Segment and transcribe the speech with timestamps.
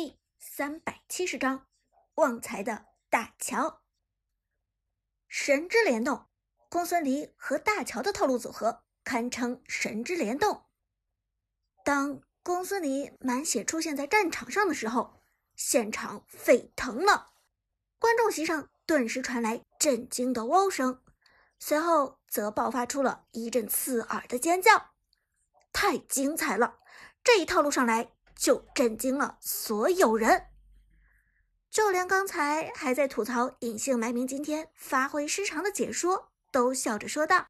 [0.00, 1.66] 第三百七十章，
[2.14, 3.82] 旺财的大乔。
[5.26, 6.28] 神之联动，
[6.68, 10.66] 公孙离和大乔的套路组合堪称神之联动。
[11.84, 15.20] 当公孙离满血出现在战场上的时候，
[15.56, 17.32] 现场沸腾了，
[17.98, 21.02] 观众席上顿时传来震惊的喔声，
[21.58, 24.90] 随后则爆发出了一阵刺耳的尖叫。
[25.72, 26.78] 太精彩了！
[27.24, 28.12] 这一套路上来。
[28.38, 30.46] 就震惊了所有人，
[31.68, 37.48] 就连刚才还在吐槽隐姓埋名今天发挥失常的解说，都笑着说道：“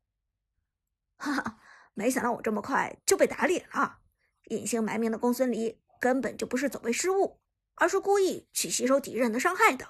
[1.18, 1.58] 哈哈，
[1.92, 3.98] 没想到我这么快就被打脸了。
[4.46, 7.38] 隐姓埋名的公孙离根本就不是走位失误，
[7.74, 9.88] 而是故意去吸收敌人的伤害的。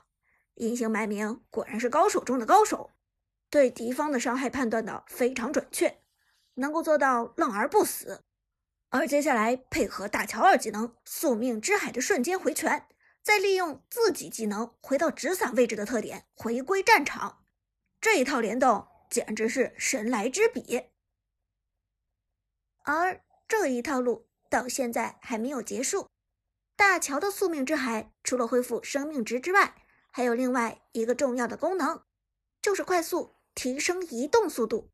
[0.54, 2.90] 隐姓埋名果然是高手中的高手，
[3.48, 6.02] 对敌方的伤害判断的非常准确，
[6.54, 8.24] 能够做到愣而不死。”
[8.90, 12.86] 而接下来配合大乔二技能宿命之海的瞬间回拳，
[13.22, 17.44] 再利用自己技能回到直伞位置的特点回归战场，
[18.00, 20.86] 这一套联动简直是神来之笔。
[22.84, 26.08] 而这一套路到现在还没有结束，
[26.74, 29.74] 大乔的宿命之海除了恢复生命值之外，
[30.10, 32.02] 还有另外一个重要的功能，
[32.62, 34.90] 就是快速提升移动速度。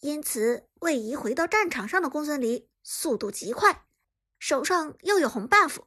[0.00, 2.68] 因此，位移回到战场上的公孙离。
[2.90, 3.84] 速度极快，
[4.38, 5.80] 手上又有红 buff，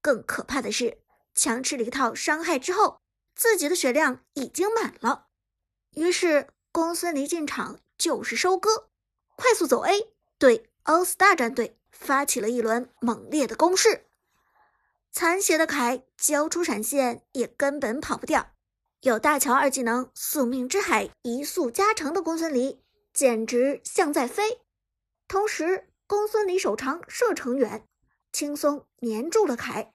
[0.00, 1.00] 更可怕的是，
[1.36, 3.00] 强吃了一套伤害之后，
[3.36, 5.28] 自己的血量已经满了。
[5.92, 8.90] 于是，公孙离进场就是收割，
[9.36, 14.06] 快速走 A，对 All Star 战队发起了一轮猛烈的攻势。
[15.12, 18.50] 残血的凯交出闪现也根本跑不掉，
[19.02, 24.62] 有大乔二技能宿命之海移速加成的公孙离，简直像在飞，
[25.28, 25.86] 同时。
[26.12, 27.88] 公孙离手长射程远，
[28.34, 29.94] 轻松粘住了凯。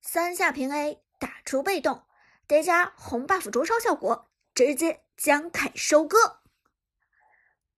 [0.00, 2.06] 三下平 A 打出被动，
[2.46, 6.42] 叠加红 buff 灼烧效果，直接将凯收割。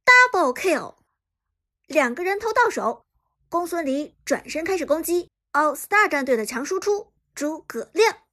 [0.05, 0.97] Double kill，
[1.87, 3.07] 两个人头到手。
[3.49, 8.25] 公孙离转身开始攻击 All Star 战队的强输出诸葛亮。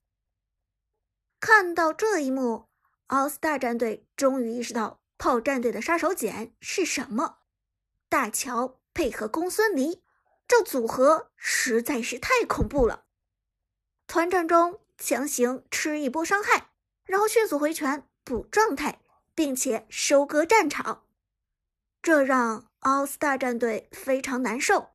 [1.40, 2.68] 看到这一幕
[3.08, 7.38] ，All Star 战队终于意识到炮战队的杀手锏是什么。
[8.10, 8.82] 大乔。
[8.96, 10.02] 配合公孙离，
[10.48, 13.06] 这组合实在是太恐怖了。
[14.08, 16.72] 团战中强行吃一波伤害，
[17.04, 19.02] 然后迅速回拳补状态，
[19.36, 21.06] 并且收割战场，
[22.02, 24.92] 这让 All Star 战队非常难受。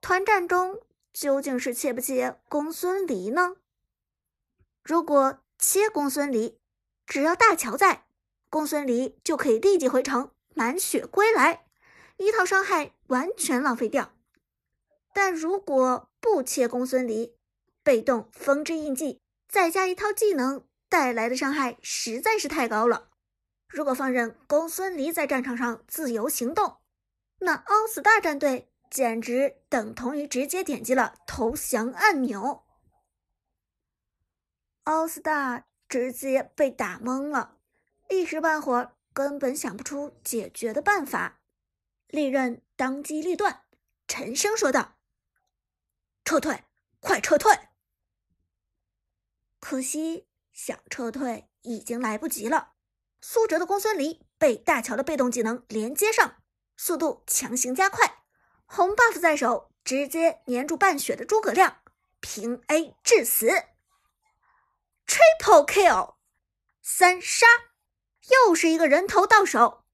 [0.00, 0.80] 团战中
[1.12, 3.56] 究竟是切不切公孙离呢？
[4.84, 6.60] 如果切公孙离，
[7.06, 8.06] 只要大乔在，
[8.50, 11.64] 公孙离就可以立即回城满血归来。
[12.18, 14.14] 一套伤害完全浪费掉，
[15.12, 17.36] 但如果不切公孙离，
[17.82, 23.10] 被动风之印记再加一套技能带来的伤害实在是太高了。
[23.68, 26.78] 如果放任公孙离在战场上自由行动，
[27.40, 32.64] 那奥斯大战队简直等同于直接点击了投降按钮。
[34.84, 37.58] 奥斯大直接被打懵了，
[38.08, 41.40] 一时半会儿根本想不出解决的办法。
[42.08, 43.64] 利刃当机立断，
[44.06, 45.00] 沉声说道
[46.24, 46.62] ：“撤退，
[47.00, 47.52] 快撤退！”
[49.58, 52.74] 可惜想撤退已经来不及了。
[53.20, 56.40] 苏哲的公孙离被大乔的被动技能连接上，
[56.76, 58.22] 速度强行加快，
[58.64, 61.82] 红 buff 在手，直接粘住半血的诸葛亮，
[62.20, 63.48] 平 A 致死
[65.04, 66.14] ，Triple Kill，
[66.80, 67.44] 三杀，
[68.46, 69.84] 又是一个人头到手。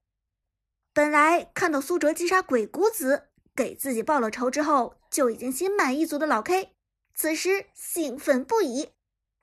[0.95, 6.73] 本来看到苏哲击杀鬼谷子，给自己报了仇之后，就已经心满意足的老 K，
[7.13, 8.93] 此时兴奋不已，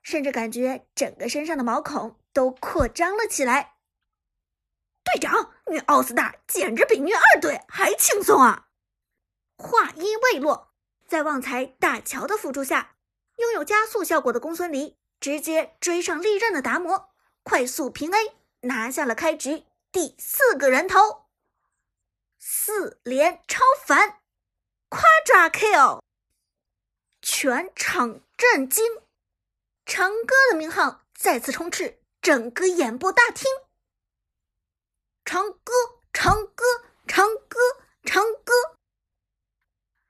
[0.01, 3.75] 甚至感觉整个身上的毛孔都扩张了起来。
[5.03, 8.69] 队长，虐奥斯大简直比虐二队还轻松啊！
[9.55, 10.73] 话音未落，
[11.07, 12.95] 在旺财大乔的辅助下，
[13.37, 17.11] 拥有加速效果的公孙离直接追上利刃的达摩，
[17.43, 21.22] 快速平 A，拿下了开局第四个人头。
[22.45, 24.19] 四连超凡，
[24.89, 26.01] 夸抓 kill，
[27.21, 29.01] 全场震惊，
[29.85, 33.49] 长歌的名号再次充斥整个演播大厅。
[35.23, 35.71] 长歌，
[36.11, 36.65] 长歌，
[37.07, 37.59] 长歌，
[38.03, 38.53] 长歌，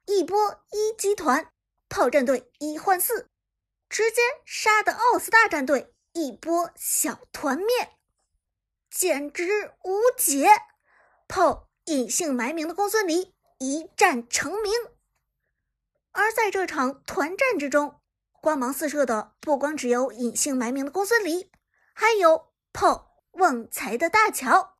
[0.07, 1.53] 一波一集团
[1.87, 3.29] 炮战队一换四，
[3.89, 7.95] 直接杀的奥斯大战队一波小团灭，
[8.89, 10.47] 简直无解，
[11.27, 11.69] 炮。
[11.85, 14.71] 隐姓埋名的公孙离一战成名，
[16.11, 17.99] 而在这场团战之中，
[18.41, 21.51] 光芒四射的不光只有隐姓埋名的公孙离，
[21.93, 24.77] 还有炮旺财的大乔。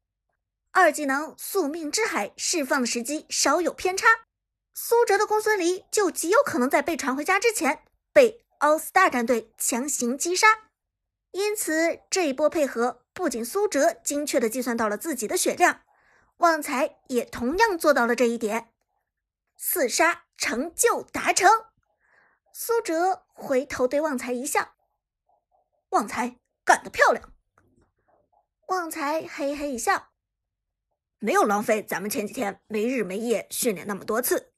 [0.71, 4.07] 二技能宿命之海释放的时机稍有偏差，
[4.73, 10.47] 苏哲的公孙离就极有可能在被传回家之前被奥斯大战队强行击杀。
[11.31, 15.82] 因此，这一波配合不仅苏哲精确的计算到了自己的血量，
[16.43, 18.73] 旺财也同样做到了这一点。
[19.55, 21.49] 四杀成就达成。
[22.51, 24.75] 苏哲回头对旺财一笑
[25.91, 27.31] ：“旺财干得漂亮。”
[28.67, 30.09] 旺财嘿嘿一笑
[31.19, 34.51] ：“没有浪费咱们前几天没日没夜训练那么多次。”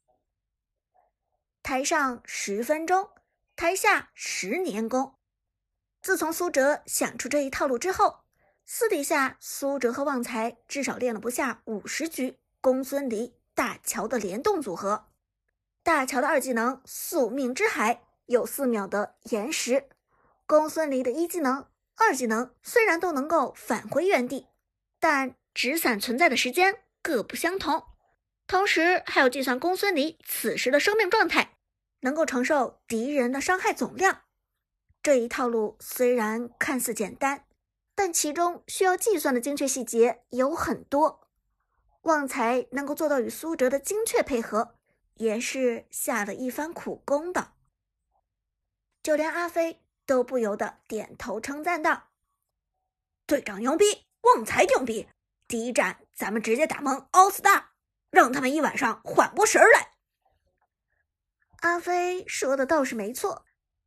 [1.62, 3.12] 台上十分钟，
[3.56, 5.20] 台下十年功。
[6.02, 8.25] 自从苏哲想出这一套路之后，
[8.68, 15.06] 私底下苏哲和旺财至少练了不下五十局公孙离大乔的联动组合。
[15.84, 19.88] 大乔的二技能宿命之海有四秒的延时，
[20.48, 24.48] 公孙离的一技能、二技能虽然都能够返回原地，
[25.00, 27.84] 但纸伞存在的时间各不相同。
[28.48, 31.58] 同时还要计算公孙离此时的生命状态，
[32.00, 34.24] 能够承受敌人的伤害总量。
[35.04, 37.45] 这一套路虽然看似简单，
[37.96, 41.30] 但其中需要计算的精确细节有很多。
[42.02, 44.76] 旺财能够做到与苏哲的精确配合。
[45.16, 47.54] 也是下了一番苦功的，
[49.02, 52.10] 就连阿飞都不由得点头称赞道
[53.26, 55.08] ：“队长牛逼，旺财牛逼！
[55.48, 57.76] 第一站咱们直接打懵奥斯大，
[58.10, 59.94] 让他们一晚上缓过神来。”
[61.64, 63.46] 阿飞说的倒是没错，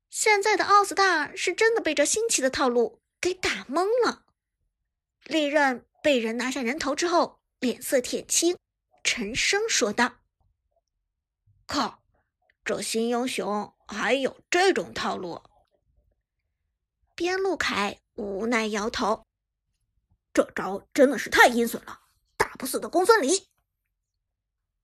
[0.08, 4.24] 现在的奥斯大是真的被这新奇的套路给打懵了。
[5.24, 8.58] 利刃被人拿下人头之后，脸色铁青，
[9.02, 10.16] 沉声说道。
[11.66, 12.02] 靠！
[12.64, 15.42] 这新英雄还有这种套路？
[17.14, 19.26] 边路凯无奈摇头，
[20.34, 22.02] 这招真的是太阴损了，
[22.36, 23.48] 打不死的公孙离。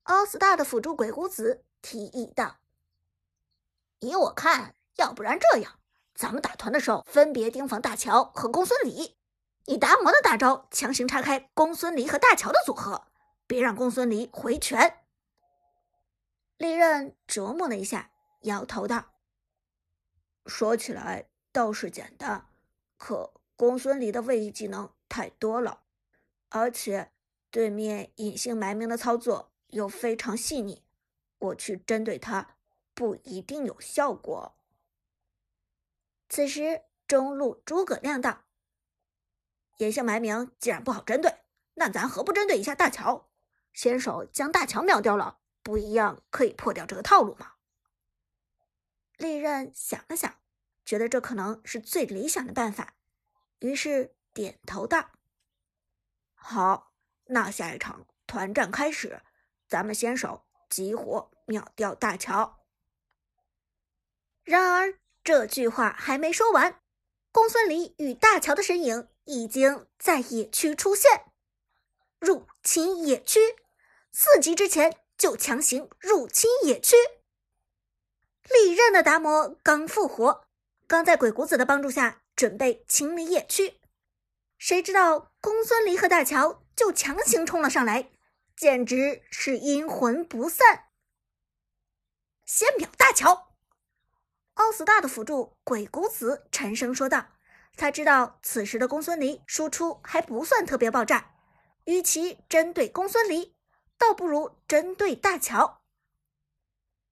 [0.04, 2.58] 奥斯大的辅助鬼谷子提议道
[4.00, 5.78] ：“依我看，要不然这样，
[6.14, 9.16] 咱们打团的时候分别盯防大乔和公孙离，
[9.66, 13.08] 以达摩的大招强行拆开公孙离和大乔的组合，
[13.46, 14.98] 别让公孙离回拳。”
[16.56, 18.12] 利刃琢磨了一下，
[18.42, 19.06] 摇头道
[20.46, 22.46] ：“说起来倒是简单，
[22.96, 25.80] 可公孙离的位移技能太多了，
[26.50, 27.10] 而且
[27.50, 30.84] 对面隐姓埋名的操作又非常细腻，
[31.38, 32.56] 我去针对他
[32.94, 34.54] 不一定有效果。”
[36.34, 38.42] 此时，中路诸葛亮道
[39.78, 41.32] ：“隐姓埋名既然不好针对，
[41.74, 43.30] 那咱何不针对一下大乔，
[43.72, 47.52] 先手将大乔秒掉了？”不一样，可以破掉这个套路吗？
[49.16, 50.34] 利刃想了想，
[50.84, 52.94] 觉得这可能是最理想的办法，
[53.60, 55.12] 于是点头道
[56.34, 56.92] ：“好，
[57.26, 59.22] 那下一场团战开始，
[59.68, 62.66] 咱们先手集火秒掉大乔。”
[64.42, 66.80] 然而这句话还没说完，
[67.32, 71.32] 公孙离与大乔的身影已经在野区出现，
[72.20, 73.40] 入侵野区，
[74.12, 75.00] 四级之前。
[75.16, 76.96] 就强行入侵野区。
[78.50, 80.44] 利刃的达摩刚复活，
[80.88, 83.80] 刚在鬼谷子的帮助下准备清理野区，
[84.58, 88.10] 谁知道公孙离和大乔就强行冲了上来，
[88.56, 90.88] 简直是阴魂不散。
[92.44, 93.43] 先秒大乔！
[94.54, 97.26] 奥斯大的辅助鬼谷子沉声说道
[97.76, 101.34] ：“他知道此时的公孙离输出还不算特别爆炸，
[101.84, 103.52] 与其针对公孙离。”
[103.96, 105.80] 倒不如针对大乔，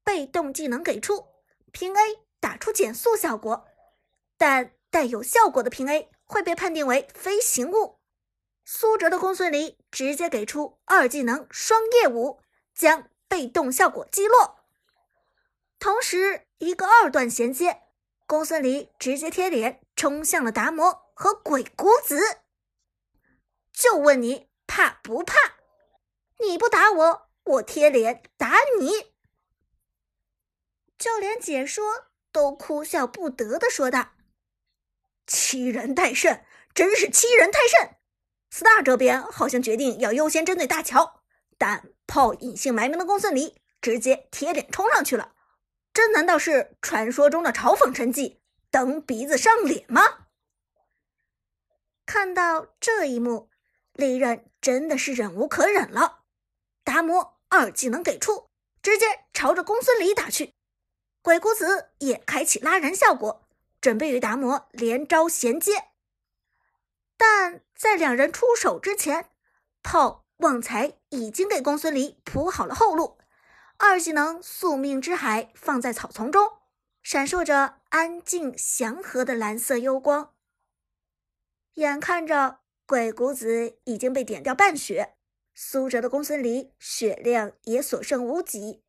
[0.03, 1.29] 被动技能给出
[1.71, 3.67] 平 A 打出减速效果，
[4.37, 8.01] 但带有效果的平 A 会被判定为飞行物。
[8.65, 12.41] 苏哲的公孙离直接给出二技能双叶舞，
[12.75, 14.67] 将被动效果击落，
[15.79, 17.83] 同时一个二段衔接，
[18.25, 22.39] 公孙离直接贴脸冲向了达摩和鬼谷子。
[23.73, 25.35] 就问你怕不怕？
[26.39, 29.13] 你不打我，我贴脸打你。
[30.97, 34.13] 就连解说都哭笑不得的说道
[35.27, 37.97] ：“欺人太甚，真是欺人太甚
[38.53, 41.25] ！”star 这边好像决定要优先针对大乔，
[41.59, 45.35] 但炮隐姓埋名的公孙离直接贴脸冲上去了。
[45.93, 50.03] 这难道是传说中的嘲讽神技，蹬鼻子上脸吗？
[52.07, 53.51] 看到这一幕，
[53.93, 56.21] 利刃真的是忍无可忍了。
[56.83, 58.51] 达摩二技能给出，
[58.83, 60.55] 直接朝着公孙离打去。
[61.21, 63.49] 鬼谷子也开启拉人效果，
[63.81, 65.91] 准备与达摩连招衔接。
[67.17, 69.31] 但在两人出手之前，
[69.83, 73.19] 炮旺财已经给公孙离铺好了后路。
[73.85, 76.53] 二技能宿命之海放在草丛中，
[77.03, 80.33] 闪烁着安静祥和的蓝色幽光。
[81.75, 85.17] 眼看着鬼谷子已经被点掉半血，
[85.53, 88.85] 苏哲的公孙离血量也所剩无几。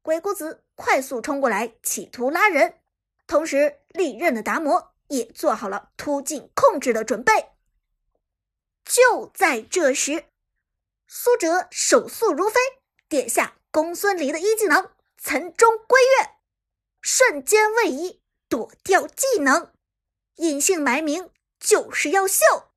[0.00, 2.80] 鬼谷子快速冲过来，企图拉人，
[3.26, 7.50] 同时利刃的达摩也做好了突进控制的准备。
[8.86, 10.24] 就在这时，
[11.06, 12.58] 苏哲手速如飞，
[13.06, 14.90] 点下公孙离的一技能
[15.22, 16.30] “岑中归月”，
[17.00, 19.72] 瞬间位移躲掉技能，
[20.36, 21.30] 隐姓埋名。
[21.60, 22.72] 就是要秀，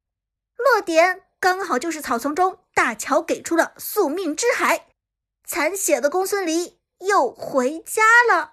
[0.58, 4.90] 落点刚好就是草丛中大乔给出了宿命之海，
[5.46, 8.53] 残血的公孙离又回家了。